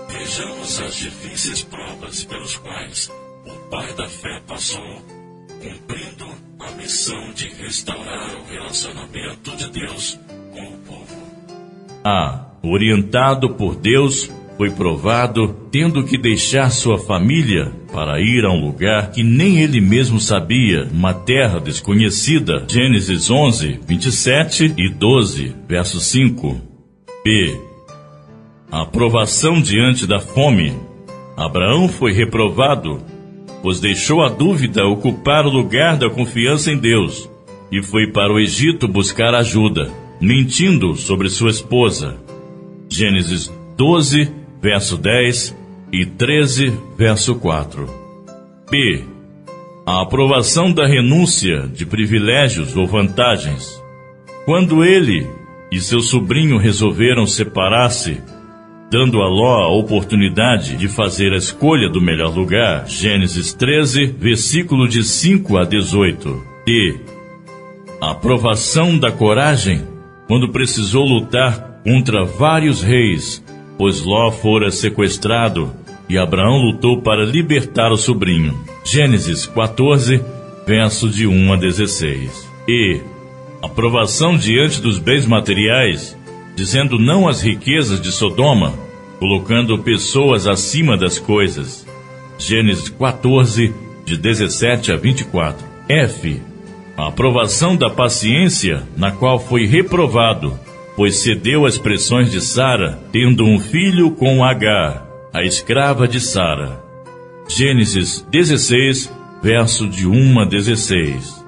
Vejamos 0.08 0.80
as 0.80 0.94
difíceis 0.96 1.62
provas 1.62 2.24
pelos 2.24 2.56
quais 2.56 3.10
o 3.46 3.70
pai 3.70 3.92
da 3.94 4.08
fé 4.08 4.40
passou, 4.46 5.02
cumprindo 5.62 6.26
a 6.60 6.70
missão 6.72 7.32
de 7.34 7.48
restaurar 7.48 8.36
o 8.36 8.52
relacionamento 8.52 9.56
de 9.56 9.70
Deus. 9.70 10.18
A, 12.06 12.46
orientado 12.62 13.54
por 13.54 13.74
Deus, 13.74 14.30
foi 14.56 14.70
provado 14.70 15.48
tendo 15.72 16.04
que 16.04 16.16
deixar 16.16 16.70
sua 16.70 16.98
família 16.98 17.72
para 17.92 18.20
ir 18.20 18.44
a 18.44 18.50
um 18.50 18.64
lugar 18.64 19.10
que 19.10 19.22
nem 19.24 19.58
ele 19.58 19.80
mesmo 19.80 20.20
sabia, 20.20 20.88
uma 20.92 21.12
terra 21.12 21.58
desconhecida. 21.58 22.64
Gênesis 22.68 23.30
11, 23.30 23.80
27 23.86 24.74
e 24.76 24.88
12, 24.88 25.54
verso 25.68 25.98
5. 25.98 26.60
B 27.24 27.66
a 28.70 28.82
aprovação 28.82 29.60
diante 29.60 30.06
da 30.06 30.18
fome. 30.18 30.74
Abraão 31.36 31.88
foi 31.88 32.12
reprovado, 32.12 33.00
pois 33.62 33.80
deixou 33.80 34.22
a 34.22 34.28
dúvida 34.28 34.84
ocupar 34.86 35.46
o 35.46 35.50
lugar 35.50 35.96
da 35.96 36.10
confiança 36.10 36.72
em 36.72 36.78
Deus 36.78 37.30
e 37.70 37.82
foi 37.82 38.10
para 38.10 38.32
o 38.32 38.38
Egito 38.38 38.86
buscar 38.88 39.34
ajuda, 39.34 39.90
mentindo 40.20 40.94
sobre 40.96 41.28
sua 41.28 41.50
esposa. 41.50 42.16
Gênesis 42.88 43.52
12, 43.76 44.30
verso 44.60 44.96
10 44.96 45.56
e 45.92 46.06
13, 46.06 46.72
verso 46.96 47.34
4. 47.36 47.88
P. 48.70 49.04
A 49.86 50.02
aprovação 50.02 50.72
da 50.72 50.86
renúncia 50.86 51.68
de 51.72 51.86
privilégios 51.86 52.76
ou 52.76 52.86
vantagens. 52.86 53.82
Quando 54.44 54.84
ele 54.84 55.26
e 55.70 55.80
seu 55.80 56.00
sobrinho 56.00 56.58
resolveram 56.58 57.26
separar-se, 57.26 58.20
dando 58.90 59.20
a 59.20 59.28
Ló 59.28 59.64
a 59.64 59.76
oportunidade 59.76 60.76
de 60.76 60.88
fazer 60.88 61.32
a 61.32 61.36
escolha 61.36 61.88
do 61.88 62.00
melhor 62.00 62.34
lugar. 62.34 62.86
Gênesis 62.88 63.52
13, 63.52 64.06
versículo 64.06 64.88
de 64.88 65.04
5 65.04 65.56
a 65.56 65.64
18. 65.64 66.42
E 66.66 66.96
a 68.00 68.10
aprovação 68.10 68.98
da 68.98 69.10
coragem 69.10 69.95
quando 70.26 70.50
precisou 70.50 71.04
lutar 71.04 71.80
contra 71.84 72.24
vários 72.24 72.82
reis, 72.82 73.42
pois 73.78 74.02
Ló 74.02 74.30
fora 74.30 74.70
sequestrado 74.70 75.72
e 76.08 76.18
Abraão 76.18 76.58
lutou 76.58 77.02
para 77.02 77.24
libertar 77.24 77.92
o 77.92 77.96
sobrinho. 77.96 78.58
Gênesis 78.84 79.46
14, 79.46 80.22
verso 80.66 81.08
de 81.08 81.26
1 81.26 81.52
a 81.52 81.56
16. 81.56 82.48
E 82.68 83.00
aprovação 83.62 84.36
diante 84.36 84.80
dos 84.80 84.98
bens 84.98 85.26
materiais 85.26 86.16
dizendo 86.56 86.98
não 86.98 87.28
às 87.28 87.42
riquezas 87.42 88.00
de 88.00 88.10
Sodoma, 88.10 88.74
colocando 89.18 89.78
pessoas 89.78 90.46
acima 90.46 90.96
das 90.96 91.18
coisas. 91.18 91.86
Gênesis 92.38 92.88
14, 92.88 93.74
de 94.04 94.16
17 94.16 94.90
a 94.90 94.96
24. 94.96 95.64
F. 95.88 96.40
A 96.96 97.08
aprovação 97.08 97.76
da 97.76 97.90
paciência, 97.90 98.82
na 98.96 99.12
qual 99.12 99.38
foi 99.38 99.66
reprovado, 99.66 100.58
pois 100.96 101.16
cedeu 101.16 101.66
às 101.66 101.76
pressões 101.76 102.30
de 102.30 102.40
Sara, 102.40 102.98
tendo 103.12 103.44
um 103.44 103.60
filho 103.60 104.12
com 104.12 104.42
Agar, 104.42 105.06
a 105.32 105.42
escrava 105.42 106.08
de 106.08 106.20
Sara. 106.20 106.80
Gênesis 107.48 108.26
16, 108.30 109.12
verso 109.42 109.86
de 109.86 110.08
1 110.08 110.40
a 110.40 110.44
16. 110.46 111.44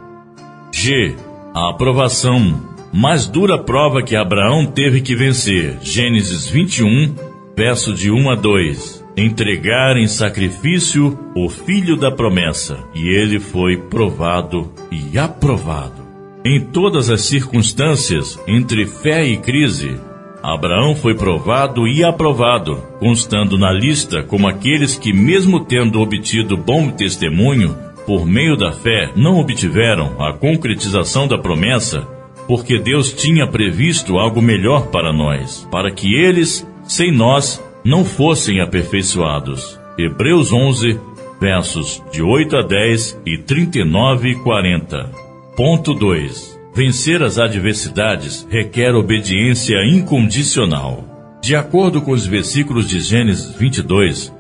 G. 0.71 1.17
A 1.55 1.71
aprovação 1.71 2.61
mais 2.93 3.27
dura 3.27 3.59
prova 3.59 4.03
que 4.03 4.15
Abraão 4.15 4.67
teve 4.67 5.01
que 5.01 5.17
vencer. 5.17 5.79
Gênesis 5.81 6.47
21, 6.47 7.15
verso 7.57 7.95
de 7.95 8.11
1 8.11 8.31
a 8.31 8.35
2. 8.35 8.98
Entregar 9.21 9.97
em 9.97 10.07
sacrifício 10.07 11.19
o 11.35 11.49
filho 11.49 11.97
da 11.97 12.09
promessa, 12.09 12.79
e 12.95 13.09
ele 13.09 13.41
foi 13.41 13.77
provado 13.77 14.73
e 14.93 15.19
aprovado. 15.19 16.07
Em 16.45 16.61
todas 16.61 17.11
as 17.11 17.23
circunstâncias, 17.23 18.41
entre 18.47 18.87
fé 18.87 19.27
e 19.27 19.37
crise, 19.37 19.99
Abraão 20.41 20.95
foi 20.95 21.17
provado 21.17 21.89
e 21.89 22.05
aprovado, 22.05 22.77
constando 23.01 23.59
na 23.59 23.73
lista 23.73 24.23
como 24.23 24.47
aqueles 24.47 24.97
que, 24.97 25.13
mesmo 25.13 25.65
tendo 25.65 26.01
obtido 26.01 26.57
bom 26.57 26.89
testemunho, 26.89 27.77
por 28.07 28.25
meio 28.25 28.57
da 28.57 28.71
fé, 28.71 29.11
não 29.17 29.41
obtiveram 29.41 30.15
a 30.23 30.33
concretização 30.33 31.27
da 31.27 31.37
promessa 31.37 32.07
porque 32.47 32.79
Deus 32.79 33.13
tinha 33.13 33.49
previsto 33.49 34.17
algo 34.17 34.41
melhor 34.41 34.87
para 34.87 35.13
nós, 35.13 35.67
para 35.73 35.91
que 35.91 36.15
eles, 36.15 36.65
sem 36.85 37.13
nós, 37.13 37.61
não 37.85 38.05
fossem 38.05 38.61
aperfeiçoados. 38.61 39.79
Hebreus 39.99 40.53
11, 40.53 40.99
versos 41.41 42.03
de 42.13 42.23
8 42.23 42.57
a 42.57 42.63
10 42.63 43.21
e 43.27 43.39
39 43.39 44.31
e 44.31 44.35
40. 44.37 45.11
Ponto 45.57 45.95
2. 45.95 46.59
Vencer 46.75 47.23
as 47.23 47.39
adversidades 47.39 48.47
requer 48.51 48.95
obediência 48.95 49.77
incondicional. 49.85 51.05
De 51.43 51.57
acordo 51.57 52.03
com 52.03 52.13
os 52.13 52.27
versículos 52.27 52.89
de 52.89 53.01
Gênesis 53.01 53.55
22, 53.57 54.33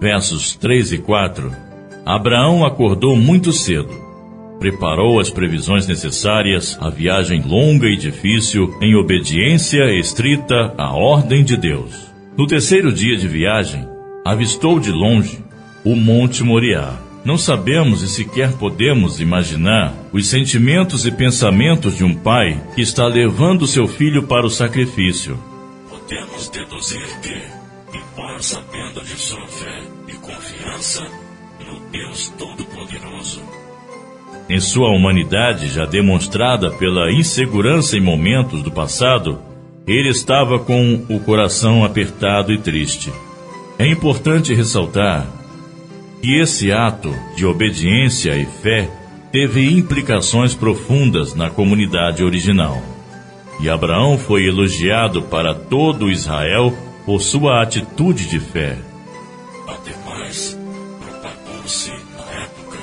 versos 0.00 0.54
3 0.56 0.92
e 0.92 0.98
4, 0.98 1.50
Abraão 2.04 2.64
acordou 2.64 3.16
muito 3.16 3.52
cedo 3.52 4.04
preparou 4.64 5.20
as 5.20 5.28
previsões 5.28 5.86
necessárias 5.86 6.78
à 6.80 6.88
viagem 6.88 7.42
longa 7.42 7.86
e 7.86 7.98
difícil 7.98 8.74
em 8.80 8.94
obediência 8.94 9.84
estrita 9.98 10.72
à 10.78 10.96
ordem 10.96 11.44
de 11.44 11.54
Deus. 11.54 12.13
No 12.36 12.48
terceiro 12.48 12.92
dia 12.92 13.16
de 13.16 13.28
viagem, 13.28 13.88
avistou 14.24 14.80
de 14.80 14.90
longe 14.90 15.38
o 15.84 15.94
Monte 15.94 16.42
Moriá. 16.42 16.98
Não 17.24 17.38
sabemos 17.38 18.02
e 18.02 18.08
sequer 18.08 18.52
podemos 18.54 19.20
imaginar 19.20 19.94
os 20.12 20.26
sentimentos 20.26 21.06
e 21.06 21.12
pensamentos 21.12 21.96
de 21.96 22.02
um 22.02 22.12
pai 22.12 22.60
que 22.74 22.82
está 22.82 23.06
levando 23.06 23.68
seu 23.68 23.86
filho 23.86 24.24
para 24.24 24.44
o 24.44 24.50
sacrifício. 24.50 25.38
Podemos 25.88 26.48
deduzir 26.48 27.06
que, 27.22 27.96
embora 27.96 28.42
sabendo 28.42 29.00
de 29.02 29.16
sua 29.16 29.46
fé 29.46 29.82
e 30.08 30.12
confiança 30.14 31.06
no 31.64 31.88
Deus 31.92 32.34
Todo-Poderoso, 32.36 33.42
em 34.50 34.58
sua 34.58 34.90
humanidade 34.90 35.68
já 35.68 35.84
demonstrada 35.84 36.72
pela 36.72 37.12
insegurança 37.12 37.96
em 37.96 38.00
momentos 38.00 38.60
do 38.60 38.72
passado, 38.72 39.53
ele 39.86 40.08
estava 40.08 40.58
com 40.58 41.04
o 41.08 41.20
coração 41.20 41.84
apertado 41.84 42.52
e 42.52 42.58
triste. 42.58 43.12
É 43.78 43.86
importante 43.86 44.54
ressaltar 44.54 45.26
que 46.22 46.38
esse 46.40 46.72
ato 46.72 47.14
de 47.36 47.44
obediência 47.44 48.34
e 48.36 48.46
fé 48.46 48.90
teve 49.30 49.68
implicações 49.70 50.54
profundas 50.54 51.34
na 51.34 51.50
comunidade 51.50 52.24
original. 52.24 52.82
E 53.60 53.68
Abraão 53.68 54.16
foi 54.16 54.46
elogiado 54.46 55.22
para 55.22 55.54
todo 55.54 56.10
Israel 56.10 56.72
por 57.04 57.20
sua 57.20 57.62
atitude 57.62 58.26
de 58.26 58.40
fé. 58.40 58.78
Ademais, 59.68 60.58
propagou-se 60.98 61.90
na 61.90 62.42
época 62.42 62.78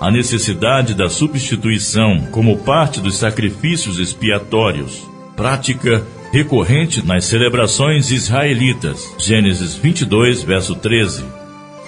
a 0.00 0.10
necessidade 0.10 0.94
da 0.94 1.10
substituição 1.10 2.28
como 2.30 2.56
parte 2.58 3.00
dos 3.00 3.18
sacrifícios 3.18 3.98
expiatórios, 3.98 5.06
prática 5.36 6.02
recorrente 6.36 7.02
nas 7.02 7.24
celebrações 7.24 8.10
israelitas. 8.10 9.14
Gênesis 9.18 9.74
22, 9.74 10.42
verso 10.42 10.74
13 10.74 11.24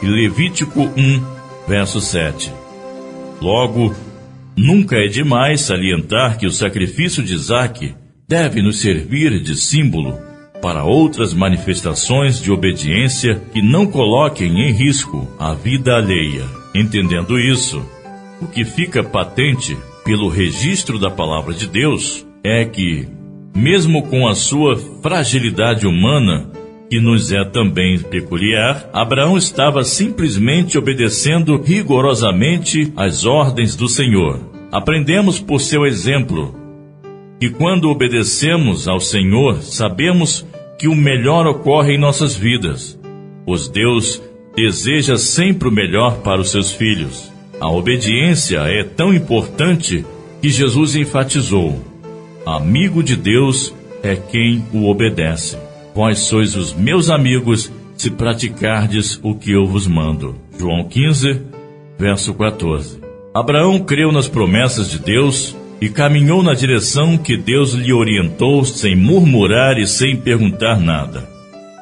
e 0.03 0.07
Levítico 0.07 0.85
1, 0.97 1.23
verso 1.69 2.01
7. 2.01 2.51
Logo, 3.43 3.95
nunca 4.57 4.97
é 4.97 5.07
demais 5.07 5.61
salientar 5.61 6.39
que 6.39 6.47
o 6.47 6.51
sacrifício 6.51 7.23
de 7.23 7.35
Isaac 7.35 7.95
deve 8.27 8.63
nos 8.63 8.81
servir 8.81 9.39
de 9.39 9.55
símbolo 9.55 10.19
para 10.63 10.83
outras 10.83 11.35
manifestações 11.35 12.41
de 12.41 12.51
obediência 12.51 13.43
que 13.53 13.61
não 13.61 13.87
coloquem 13.87 14.63
em 14.63 14.73
risco 14.73 15.29
a 15.39 15.53
vida 15.53 15.95
alheia. 15.95 16.47
Entendendo 16.75 17.39
isso, 17.39 17.85
o 18.41 18.47
que 18.47 18.65
fica 18.65 19.05
patente 19.05 19.77
pelo 20.07 20.31
registro 20.31 20.99
da 20.99 21.11
palavra 21.11 21.53
de 21.53 21.67
Deus 21.67 22.27
é 22.43 22.65
que, 22.65 23.18
mesmo 23.55 24.03
com 24.05 24.27
a 24.27 24.35
sua 24.35 24.77
fragilidade 24.77 25.87
humana, 25.87 26.51
que 26.91 27.01
nos 27.01 27.31
é 27.33 27.45
também 27.45 27.99
peculiar, 27.99 28.89
Abraão 28.93 29.37
estava 29.37 29.85
simplesmente 29.85 30.79
obedecendo 30.79 31.61
rigorosamente 31.61 32.93
às 32.97 33.27
ordens 33.27 33.77
do 33.77 33.89
Senhor. 33.89 34.41
Aprendemos 34.73 35.39
por 35.39 35.61
seu 35.61 35.85
exemplo 35.87 36.55
que 37.39 37.51
quando 37.51 37.91
obedecemos 37.91 38.89
ao 38.89 39.01
Senhor, 39.01 39.63
sabemos 39.63 40.47
que 40.79 40.89
o 40.89 40.95
melhor 40.95 41.47
ocorre 41.47 41.95
em 41.95 41.99
nossas 41.99 42.37
vidas. 42.37 42.99
Pois 43.45 43.69
Deus 43.69 44.23
deseja 44.57 45.17
sempre 45.17 45.69
o 45.69 45.73
melhor 45.73 46.19
para 46.19 46.41
os 46.41 46.51
seus 46.51 46.73
filhos. 46.73 47.33
A 47.61 47.71
obediência 47.71 48.61
é 48.61 48.83
tão 48.83 49.13
importante 49.13 50.05
que 50.41 50.49
Jesus 50.49 50.97
enfatizou: 50.97 51.83
amigo 52.57 53.03
de 53.03 53.15
Deus 53.15 53.75
é 54.03 54.17
quem 54.17 54.65
o 54.73 54.89
obedece. 54.89 55.59
Vós 55.95 56.21
sois 56.21 56.57
os 56.57 56.73
meus 56.73 57.11
amigos 57.11 57.71
se 57.97 58.11
praticardes 58.11 59.21
o 59.23 59.35
que 59.35 59.53
eu 59.53 59.67
vos 59.67 59.87
mando. 59.87 60.37
João 60.59 60.85
15, 60.85 61.43
verso 61.99 62.33
14. 62.33 63.01
Abraão 63.35 63.79
creu 63.81 64.11
nas 64.11 64.29
promessas 64.29 64.91
de 64.91 64.99
Deus 64.99 65.55
e 65.81 65.89
caminhou 65.89 66.43
na 66.43 66.55
direção 66.55 67.19
que 67.19 67.37
Deus 67.37 67.73
lhe 67.75 67.93
orientou 67.93 68.65
sem 68.65 68.97
murmurar 68.97 69.79
e 69.79 69.87
sem 69.87 70.17
perguntar 70.17 70.81
nada. 70.81 71.29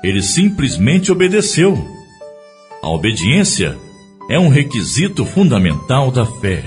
Ele 0.03 0.23
simplesmente 0.23 1.13
obedeceu. 1.13 1.79
A 2.83 2.89
obediência 2.89 3.77
é 4.29 4.39
um 4.39 4.49
requisito 4.49 5.25
fundamental 5.25 6.11
da 6.11 6.27
fé, 6.27 6.65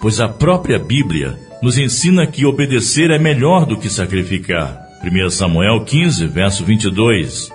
pois 0.00 0.20
a 0.20 0.28
própria 0.28 0.78
Bíblia 0.78 1.45
nos 1.62 1.78
ensina 1.78 2.26
que 2.26 2.46
obedecer 2.46 3.10
é 3.10 3.18
melhor 3.18 3.66
do 3.66 3.76
que 3.76 3.88
sacrificar. 3.88 4.86
1 5.02 5.30
Samuel 5.30 5.84
15, 5.84 6.26
verso 6.26 6.64
22. 6.64 7.50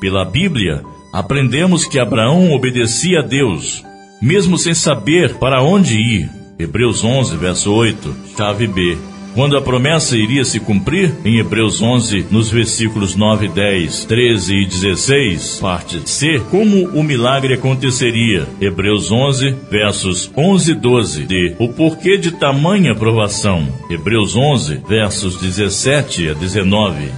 Pela 0.00 0.24
Bíblia, 0.24 0.82
aprendemos 1.12 1.86
que 1.86 1.98
Abraão 1.98 2.52
obedecia 2.52 3.20
a 3.20 3.22
Deus, 3.22 3.84
mesmo 4.20 4.56
sem 4.56 4.74
saber 4.74 5.34
para 5.34 5.62
onde 5.62 5.98
ir. 5.98 6.30
Hebreus 6.58 7.02
11, 7.02 7.36
verso 7.36 7.72
8, 7.72 8.16
chave 8.36 8.66
B. 8.66 9.09
Quando 9.34 9.56
a 9.56 9.62
promessa 9.62 10.16
iria 10.16 10.44
se 10.44 10.58
cumprir, 10.58 11.14
em 11.24 11.38
Hebreus 11.38 11.80
11, 11.80 12.26
nos 12.30 12.50
versículos 12.50 13.14
9, 13.14 13.48
10, 13.48 14.04
13 14.04 14.54
e 14.54 14.66
16, 14.66 15.58
parte 15.60 16.10
C, 16.10 16.42
como 16.50 16.88
o 16.88 17.02
milagre 17.02 17.54
aconteceria. 17.54 18.48
Hebreus 18.60 19.12
11, 19.12 19.54
versos 19.70 20.30
11 20.36 20.72
e 20.72 20.74
12, 20.74 21.26
de 21.26 21.54
O 21.60 21.68
porquê 21.68 22.18
de 22.18 22.32
tamanha 22.32 22.94
provação. 22.94 23.68
Hebreus 23.88 24.36
11, 24.36 24.82
versos 24.88 25.40
17 25.40 26.30
a 26.30 26.34
19. 26.34 27.08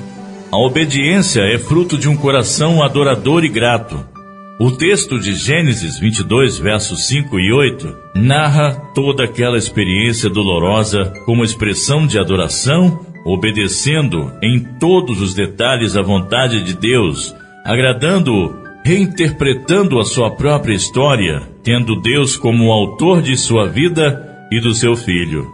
A 0.53 0.59
obediência 0.59 1.40
é 1.40 1.59
fruto 1.59 1.96
de 1.96 2.11
um 2.11 2.16
coração 2.16 2.83
adorador 2.83 3.42
e 3.42 3.48
grato. 3.48 4.12
O 4.61 4.71
texto 4.71 5.19
de 5.19 5.35
Gênesis 5.35 5.99
22, 5.99 6.59
versos 6.59 7.07
5 7.09 7.41
e 7.41 7.53
8, 7.53 7.97
narra 8.15 8.75
toda 8.95 9.25
aquela 9.25 9.57
experiência 9.57 10.29
dolorosa 10.29 11.12
como 11.25 11.43
expressão 11.43 12.07
de 12.07 12.19
adoração, 12.19 13.01
obedecendo 13.25 14.31
em 14.43 14.61
todos 14.79 15.23
os 15.23 15.35
detalhes 15.35 15.97
a 15.97 16.03
vontade 16.03 16.62
de 16.62 16.75
Deus, 16.75 17.35
agradando-o, 17.65 18.55
reinterpretando 18.85 19.99
a 19.99 20.05
sua 20.05 20.31
própria 20.31 20.75
história, 20.75 21.43
tendo 21.62 22.01
Deus 22.01 22.37
como 22.37 22.67
o 22.67 22.73
autor 22.73 23.23
de 23.23 23.37
sua 23.37 23.69
vida 23.69 24.47
e 24.51 24.61
do 24.61 24.75
seu 24.75 24.95
filho. 24.95 25.47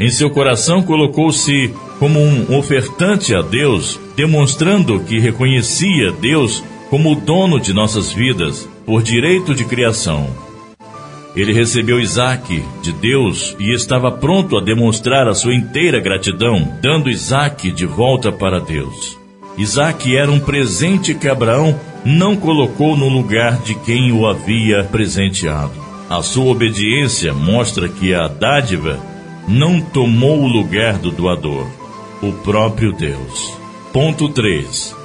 Em 0.00 0.08
seu 0.08 0.30
coração 0.30 0.82
colocou-se 0.82 1.72
como 1.98 2.18
um 2.18 2.56
ofertante 2.56 3.34
a 3.34 3.42
Deus, 3.42 4.00
demonstrando 4.16 4.98
que 5.00 5.20
reconhecia 5.20 6.10
Deus 6.10 6.64
como 6.90 7.12
o 7.12 7.14
dono 7.14 7.58
de 7.60 7.72
nossas 7.72 8.12
vidas, 8.12 8.68
por 8.84 9.02
direito 9.02 9.54
de 9.54 9.64
criação. 9.64 10.28
Ele 11.34 11.52
recebeu 11.52 11.98
Isaac 11.98 12.62
de 12.80 12.92
Deus 12.92 13.56
e 13.58 13.72
estava 13.72 14.12
pronto 14.12 14.56
a 14.56 14.60
demonstrar 14.60 15.26
a 15.26 15.34
sua 15.34 15.54
inteira 15.54 15.98
gratidão, 15.98 16.78
dando 16.80 17.10
Isaac 17.10 17.72
de 17.72 17.86
volta 17.86 18.30
para 18.30 18.60
Deus. 18.60 19.18
Isaac 19.58 20.16
era 20.16 20.30
um 20.30 20.38
presente 20.38 21.14
que 21.14 21.28
Abraão 21.28 21.78
não 22.04 22.36
colocou 22.36 22.96
no 22.96 23.08
lugar 23.08 23.58
de 23.62 23.74
quem 23.74 24.12
o 24.12 24.26
havia 24.26 24.84
presenteado. 24.84 25.82
A 26.08 26.22
sua 26.22 26.52
obediência 26.52 27.32
mostra 27.32 27.88
que 27.88 28.14
a 28.14 28.28
dádiva 28.28 29.00
não 29.48 29.80
tomou 29.80 30.42
o 30.42 30.46
lugar 30.46 30.98
do 30.98 31.10
doador, 31.10 31.66
o 32.22 32.32
próprio 32.32 32.92
Deus. 32.92 33.58
Ponto 33.92 34.28
3 34.28 35.03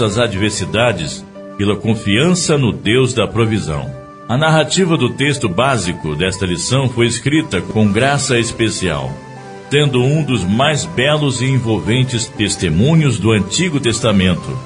as 0.00 0.18
adversidades 0.18 1.24
pela 1.56 1.76
confiança 1.76 2.56
no 2.56 2.72
Deus 2.72 3.12
da 3.12 3.26
provisão. 3.26 3.90
A 4.28 4.36
narrativa 4.36 4.96
do 4.96 5.10
texto 5.10 5.48
básico 5.48 6.14
desta 6.14 6.46
lição 6.46 6.88
foi 6.88 7.06
escrita 7.06 7.60
com 7.60 7.90
graça 7.90 8.38
especial, 8.38 9.12
tendo 9.70 10.02
um 10.02 10.22
dos 10.22 10.44
mais 10.44 10.84
belos 10.84 11.40
e 11.40 11.46
envolventes 11.46 12.26
testemunhos 12.26 13.18
do 13.18 13.32
Antigo 13.32 13.80
Testamento. 13.80 14.58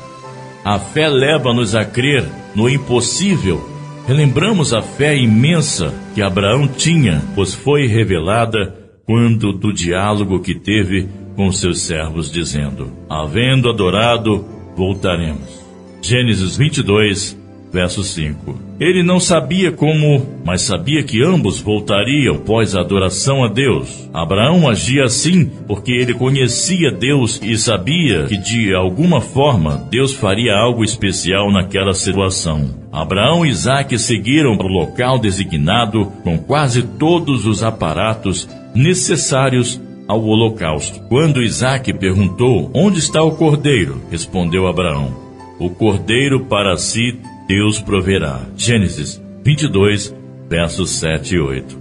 A 0.65 0.79
fé 0.79 1.09
leva-nos 1.09 1.75
a 1.75 1.85
crer 1.85 2.25
no 2.55 2.69
impossível. 2.69 3.69
Relembramos 4.07 4.75
a 4.75 4.83
fé 4.83 5.17
imensa 5.17 5.95
que 6.15 6.21
Abraão 6.21 6.69
tinha, 6.69 7.23
pois 7.35 7.55
foi 7.55 7.87
revelada 7.87 8.77
quando 9.07 9.53
do 9.53 9.73
diálogo 9.73 10.41
que 10.41 10.55
teve 10.55 11.09
com 11.37 11.51
seus 11.53 11.81
servos, 11.83 12.31
dizendo: 12.31 12.93
Havendo 13.09 13.69
adorado 13.69 14.45
voltaremos. 14.77 15.63
Gênesis 16.01 16.57
22, 16.57 17.39
verso 17.73 18.03
5. 18.03 18.73
Ele 18.79 19.03
não 19.03 19.19
sabia 19.19 19.73
como, 19.73 20.27
mas 20.45 20.63
sabia 20.63 21.03
que 21.03 21.23
ambos 21.25 21.61
voltariam 21.61 22.35
após 22.35 22.75
a 22.75 22.81
adoração 22.81 23.45
a 23.45 23.49
Deus. 23.49 24.11
Abraão 24.13 24.69
agia 24.69 25.05
assim 25.05 25.51
porque 25.67 25.93
ele 25.93 26.13
conhecia 26.13 26.91
Deus 26.91 27.41
e 27.43 27.57
sabia 27.57 28.25
que 28.25 28.37
de 28.37 28.75
alguma 28.75 29.21
forma 29.21 29.87
Deus 29.91 30.13
faria 30.13 30.55
algo 30.55 30.85
especial 30.85 31.51
naquela 31.51 31.95
situação. 31.95 32.71
Abraão 32.93 33.47
e 33.47 33.51
Isaac 33.51 33.97
seguiram 33.99 34.57
para 34.57 34.67
o 34.67 34.71
local 34.71 35.19
designado 35.19 36.07
com 36.23 36.37
quase 36.37 36.83
todos 36.83 37.47
os 37.47 37.63
aparatos 37.63 38.49
necessários 38.75 39.81
ao 40.13 40.25
holocausto. 40.25 41.01
Quando 41.09 41.43
Isaac 41.43 41.93
perguntou: 41.95 42.71
Onde 42.75 42.99
está 42.99 43.23
o 43.23 43.33
cordeiro? 43.33 44.01
respondeu 44.11 44.67
Abraão: 44.67 45.15
O 45.59 45.71
cordeiro 45.71 46.45
para 46.45 46.77
si 46.77 47.19
Deus 47.49 47.81
proverá. 47.81 48.43
Gênesis 48.57 49.21
22, 49.43 50.15
versos 50.49 50.91
7 50.91 51.35
e 51.35 51.41
8. 51.41 51.79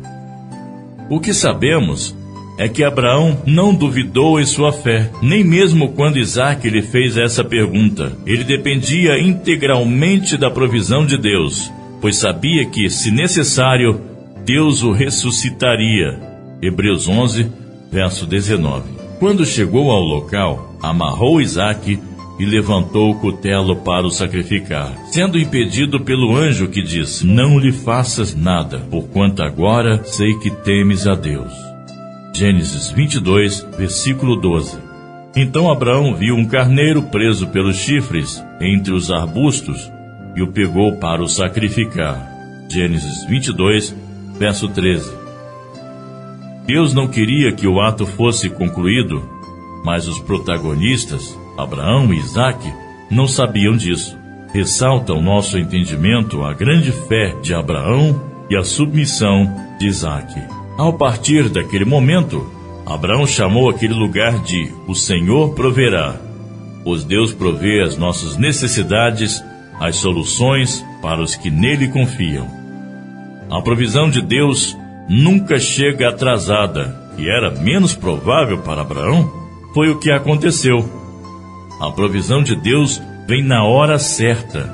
O 1.10 1.20
que 1.20 1.34
sabemos 1.34 2.16
é 2.58 2.70
que 2.70 2.84
Abraão 2.84 3.42
não 3.46 3.74
duvidou 3.74 4.40
em 4.40 4.46
sua 4.46 4.72
fé, 4.72 5.10
nem 5.22 5.44
mesmo 5.44 5.90
quando 5.94 6.18
Isaac 6.20 6.70
lhe 6.70 6.82
fez 6.82 7.18
essa 7.18 7.44
pergunta. 7.44 8.14
Ele 8.26 8.44
dependia 8.44 9.20
integralmente 9.20 10.38
da 10.38 10.50
provisão 10.50 11.06
de 11.06 11.18
Deus, 11.18 11.72
pois 12.00 12.18
sabia 12.18 12.66
que, 12.66 12.90
se 12.90 13.12
necessário, 13.12 14.00
Deus 14.46 14.84
o 14.84 14.92
ressuscitaria. 14.92 16.20
Hebreus 16.62 17.08
11, 17.08 17.61
verso 17.92 18.26
19. 18.26 18.90
Quando 19.20 19.46
chegou 19.46 19.92
ao 19.92 20.02
local, 20.02 20.76
amarrou 20.82 21.42
Isaac 21.42 22.00
e 22.40 22.46
levantou 22.46 23.12
o 23.12 23.20
cutelo 23.20 23.76
para 23.76 24.08
o 24.08 24.10
sacrificar, 24.10 24.98
sendo 25.12 25.38
impedido 25.38 26.00
pelo 26.00 26.36
anjo 26.36 26.70
que 26.70 26.82
disse: 26.82 27.28
Não 27.28 27.60
lhe 27.60 27.72
faças 27.72 28.34
nada, 28.34 28.80
porquanto 28.90 29.44
agora 29.44 30.04
sei 30.04 30.34
que 30.40 30.50
temes 30.50 31.06
a 31.06 31.14
Deus. 31.14 31.54
Gênesis 32.34 32.90
22, 32.90 33.68
versículo 33.78 34.38
12. 34.38 34.80
Então 35.36 35.70
Abraão 35.70 36.16
viu 36.16 36.36
um 36.36 36.46
carneiro 36.46 37.04
preso 37.04 37.48
pelos 37.48 37.76
chifres 37.76 38.44
entre 38.60 38.94
os 38.94 39.12
arbustos 39.12 39.92
e 40.36 40.42
o 40.42 40.48
pegou 40.48 40.94
para 40.98 41.22
o 41.22 41.28
sacrificar. 41.28 42.28
Gênesis 42.70 43.26
22, 43.26 43.96
verso 44.40 44.68
13. 44.68 45.21
Deus 46.74 46.94
não 46.94 47.06
queria 47.06 47.52
que 47.52 47.68
o 47.68 47.82
ato 47.82 48.06
fosse 48.06 48.50
concluído, 48.50 49.22
mas 49.84 50.08
os 50.08 50.20
protagonistas, 50.20 51.38
Abraão 51.58 52.14
e 52.14 52.18
Isaac, 52.18 52.66
não 53.10 53.28
sabiam 53.28 53.76
disso. 53.76 54.18
Ressalta 54.54 55.12
o 55.12 55.22
nosso 55.22 55.58
entendimento 55.58 56.46
a 56.46 56.54
grande 56.54 56.94
fé 56.94 57.36
de 57.42 57.54
Abraão 57.54 58.22
e 58.50 58.56
a 58.56 58.64
submissão 58.64 59.54
de 59.78 59.88
Isaac. 59.88 60.34
Ao 60.78 60.94
partir 60.94 61.50
daquele 61.50 61.84
momento, 61.84 62.50
Abraão 62.86 63.28
chamou 63.28 63.70
aquele 63.70 63.94
lugar 63.94 64.40
de 64.40 64.72
O 64.88 64.96
Senhor 64.96 65.54
proverá, 65.54 66.16
pois 66.86 67.04
Deus 67.04 67.34
provê 67.34 67.82
as 67.82 67.98
nossas 67.98 68.38
necessidades, 68.38 69.44
as 69.78 69.98
soluções 69.98 70.86
para 71.02 71.22
os 71.22 71.36
que 71.36 71.52
nele 71.52 71.90
confiam. 71.90 72.48
A 73.50 73.62
provisão 73.62 74.10
de 74.10 74.22
Deus 74.22 74.78
nunca 75.08 75.60
chega 75.60 76.10
atrasada, 76.10 76.96
e 77.18 77.30
era 77.30 77.52
menos 77.52 77.96
provável 77.96 78.60
para 78.60 78.82
Abraão, 78.82 79.32
foi 79.74 79.90
o 79.90 80.00
que 80.00 80.12
aconteceu. 80.12 80.88
A 81.80 81.92
provisão 81.92 82.44
de 82.44 82.56
Deus 82.56 83.02
vem 83.28 83.44
na 83.44 83.64
hora 83.64 83.98
certa. 83.98 84.70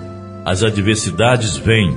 As 0.46 0.64
adversidades 0.64 1.58
vêm, 1.58 1.96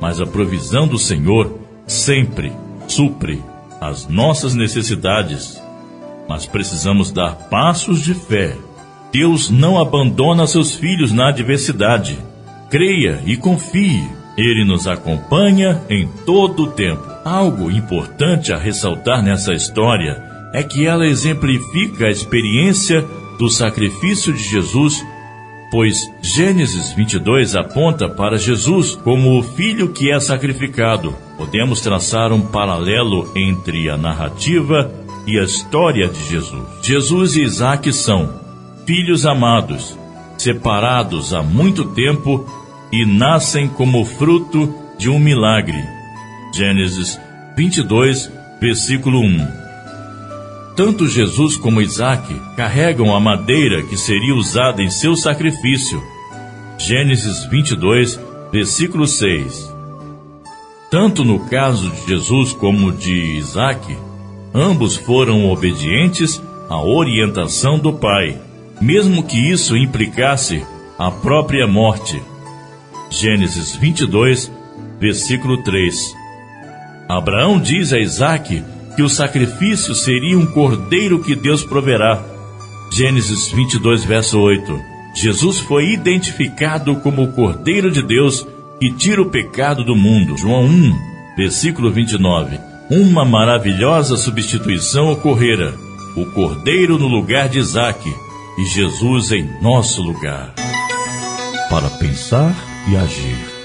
mas 0.00 0.20
a 0.20 0.26
provisão 0.26 0.86
do 0.86 0.98
Senhor 0.98 1.58
sempre 1.86 2.52
supre 2.86 3.42
as 3.80 4.08
nossas 4.08 4.54
necessidades, 4.54 5.60
mas 6.28 6.46
precisamos 6.46 7.12
dar 7.12 7.48
passos 7.48 8.02
de 8.02 8.14
fé. 8.14 8.56
Deus 9.12 9.48
não 9.48 9.78
abandona 9.78 10.46
seus 10.46 10.74
filhos 10.74 11.12
na 11.12 11.28
adversidade. 11.28 12.18
Creia 12.68 13.22
e 13.24 13.36
confie. 13.36 14.06
Ele 14.36 14.64
nos 14.64 14.86
acompanha 14.86 15.82
em 15.88 16.06
todo 16.26 16.64
o 16.64 16.66
tempo. 16.68 17.07
Algo 17.24 17.70
importante 17.70 18.52
a 18.52 18.58
ressaltar 18.58 19.22
nessa 19.22 19.52
história 19.52 20.22
é 20.52 20.62
que 20.62 20.86
ela 20.86 21.06
exemplifica 21.06 22.06
a 22.06 22.10
experiência 22.10 23.04
do 23.38 23.48
sacrifício 23.48 24.32
de 24.32 24.42
Jesus 24.42 25.04
pois 25.70 26.10
Gênesis 26.22 26.92
22 26.92 27.54
aponta 27.54 28.08
para 28.08 28.38
Jesus 28.38 28.96
como 28.96 29.38
o 29.38 29.42
filho 29.42 29.90
que 29.90 30.10
é 30.10 30.18
sacrificado. 30.18 31.14
Podemos 31.36 31.80
traçar 31.80 32.32
um 32.32 32.40
paralelo 32.40 33.30
entre 33.36 33.88
a 33.88 33.96
narrativa 33.96 34.90
e 35.26 35.38
a 35.38 35.44
história 35.44 36.08
de 36.08 36.24
Jesus. 36.24 36.64
Jesus 36.82 37.36
e 37.36 37.42
Isaac 37.42 37.92
são 37.92 38.40
filhos 38.86 39.26
amados, 39.26 39.96
separados 40.38 41.34
há 41.34 41.42
muito 41.42 41.84
tempo 41.84 42.46
e 42.90 43.04
nascem 43.04 43.68
como 43.68 44.04
fruto 44.04 44.74
de 44.96 45.10
um 45.10 45.18
milagre. 45.18 45.97
Gênesis 46.52 47.20
22, 47.56 48.30
versículo 48.60 49.20
1. 49.20 49.46
Tanto 50.76 51.08
Jesus 51.08 51.56
como 51.56 51.80
Isaac 51.80 52.32
carregam 52.56 53.14
a 53.14 53.20
madeira 53.20 53.82
que 53.82 53.96
seria 53.96 54.34
usada 54.34 54.82
em 54.82 54.90
seu 54.90 55.16
sacrifício. 55.16 56.02
Gênesis 56.78 57.44
22, 57.46 58.18
versículo 58.52 59.06
6. 59.06 59.74
Tanto 60.90 61.24
no 61.24 61.40
caso 61.40 61.90
de 61.90 62.06
Jesus 62.06 62.52
como 62.52 62.92
de 62.92 63.36
Isaac, 63.36 63.96
ambos 64.54 64.96
foram 64.96 65.50
obedientes 65.50 66.40
à 66.68 66.80
orientação 66.80 67.78
do 67.78 67.92
Pai, 67.92 68.40
mesmo 68.80 69.24
que 69.24 69.50
isso 69.50 69.76
implicasse 69.76 70.64
a 70.98 71.10
própria 71.10 71.66
morte. 71.66 72.22
Gênesis 73.10 73.74
22, 73.76 74.50
versículo 75.00 75.62
3. 75.62 76.14
Abraão 77.08 77.58
diz 77.58 77.92
a 77.92 77.98
Isaac 77.98 78.62
que 78.94 79.02
o 79.02 79.08
sacrifício 79.08 79.94
seria 79.94 80.38
um 80.38 80.44
cordeiro 80.44 81.20
que 81.20 81.34
Deus 81.34 81.64
proverá. 81.64 82.22
Gênesis 82.92 83.50
22, 83.50 84.04
verso 84.04 84.38
8. 84.38 84.78
Jesus 85.14 85.58
foi 85.58 85.90
identificado 85.90 86.96
como 86.96 87.22
o 87.22 87.32
Cordeiro 87.32 87.90
de 87.90 88.02
Deus 88.02 88.46
que 88.78 88.92
tira 88.92 89.22
o 89.22 89.30
pecado 89.30 89.82
do 89.82 89.96
mundo. 89.96 90.36
João 90.36 90.64
1, 90.64 90.94
versículo 91.36 91.90
29. 91.90 92.58
Uma 92.90 93.24
maravilhosa 93.24 94.16
substituição 94.16 95.10
ocorrera: 95.10 95.74
o 96.16 96.26
Cordeiro 96.26 96.98
no 96.98 97.08
lugar 97.08 97.48
de 97.48 97.58
Isaac 97.58 98.00
e 98.58 98.64
Jesus 98.66 99.32
em 99.32 99.48
nosso 99.62 100.02
lugar. 100.02 100.54
Para 101.70 101.88
pensar 101.90 102.54
e 102.88 102.96
agir. 102.96 103.57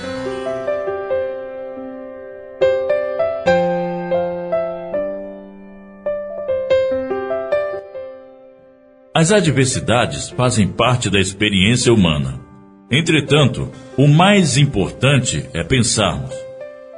As 9.16 9.32
adversidades 9.32 10.32
fazem 10.32 10.68
parte 10.68 11.08
da 11.08 11.20
experiência 11.20 11.94
humana. 11.94 12.42
Entretanto, 12.90 13.70
o 13.96 14.08
mais 14.08 14.58
importante 14.58 15.46
é 15.54 15.64
pensarmos 15.64 16.34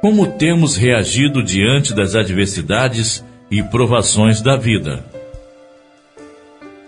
como 0.00 0.26
temos 0.26 0.76
reagido 0.76 1.42
diante 1.42 1.92
das 1.92 2.14
adversidades 2.14 3.22
e 3.50 3.62
provações 3.62 4.40
da 4.40 4.56
vida. 4.56 5.04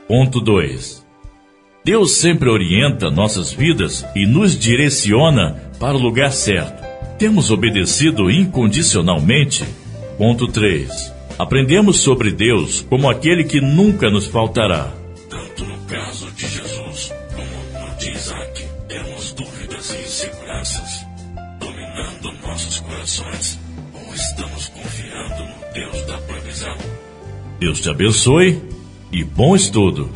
Ponto 0.06 0.40
2. 0.40 1.06
Deus 1.84 2.12
sempre 2.12 2.48
orienta 2.48 3.10
nossas 3.10 3.52
vidas 3.52 4.06
e 4.16 4.26
nos 4.26 4.58
direciona 4.58 5.56
para 5.78 5.94
o 5.94 6.00
lugar 6.00 6.32
certo. 6.32 6.82
Temos 7.18 7.50
obedecido 7.50 8.30
incondicionalmente? 8.30 9.64
Ponto 10.16 10.48
3. 10.48 11.12
Aprendemos 11.38 12.00
sobre 12.00 12.30
Deus 12.30 12.80
como 12.80 13.10
aquele 13.10 13.44
que 13.44 13.60
nunca 13.60 14.08
nos 14.08 14.26
faltará. 14.26 14.97
Deus 25.72 26.06
da 26.06 26.18
provisão? 26.18 26.76
Deus 27.58 27.80
te 27.80 27.90
abençoe 27.90 28.62
e 29.12 29.24
bom 29.24 29.54
estudo. 29.54 30.10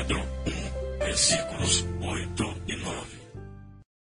Pedro 0.00 0.24
1, 0.46 0.98
versículos 0.98 1.80
8 1.80 1.84
9. 1.84 1.89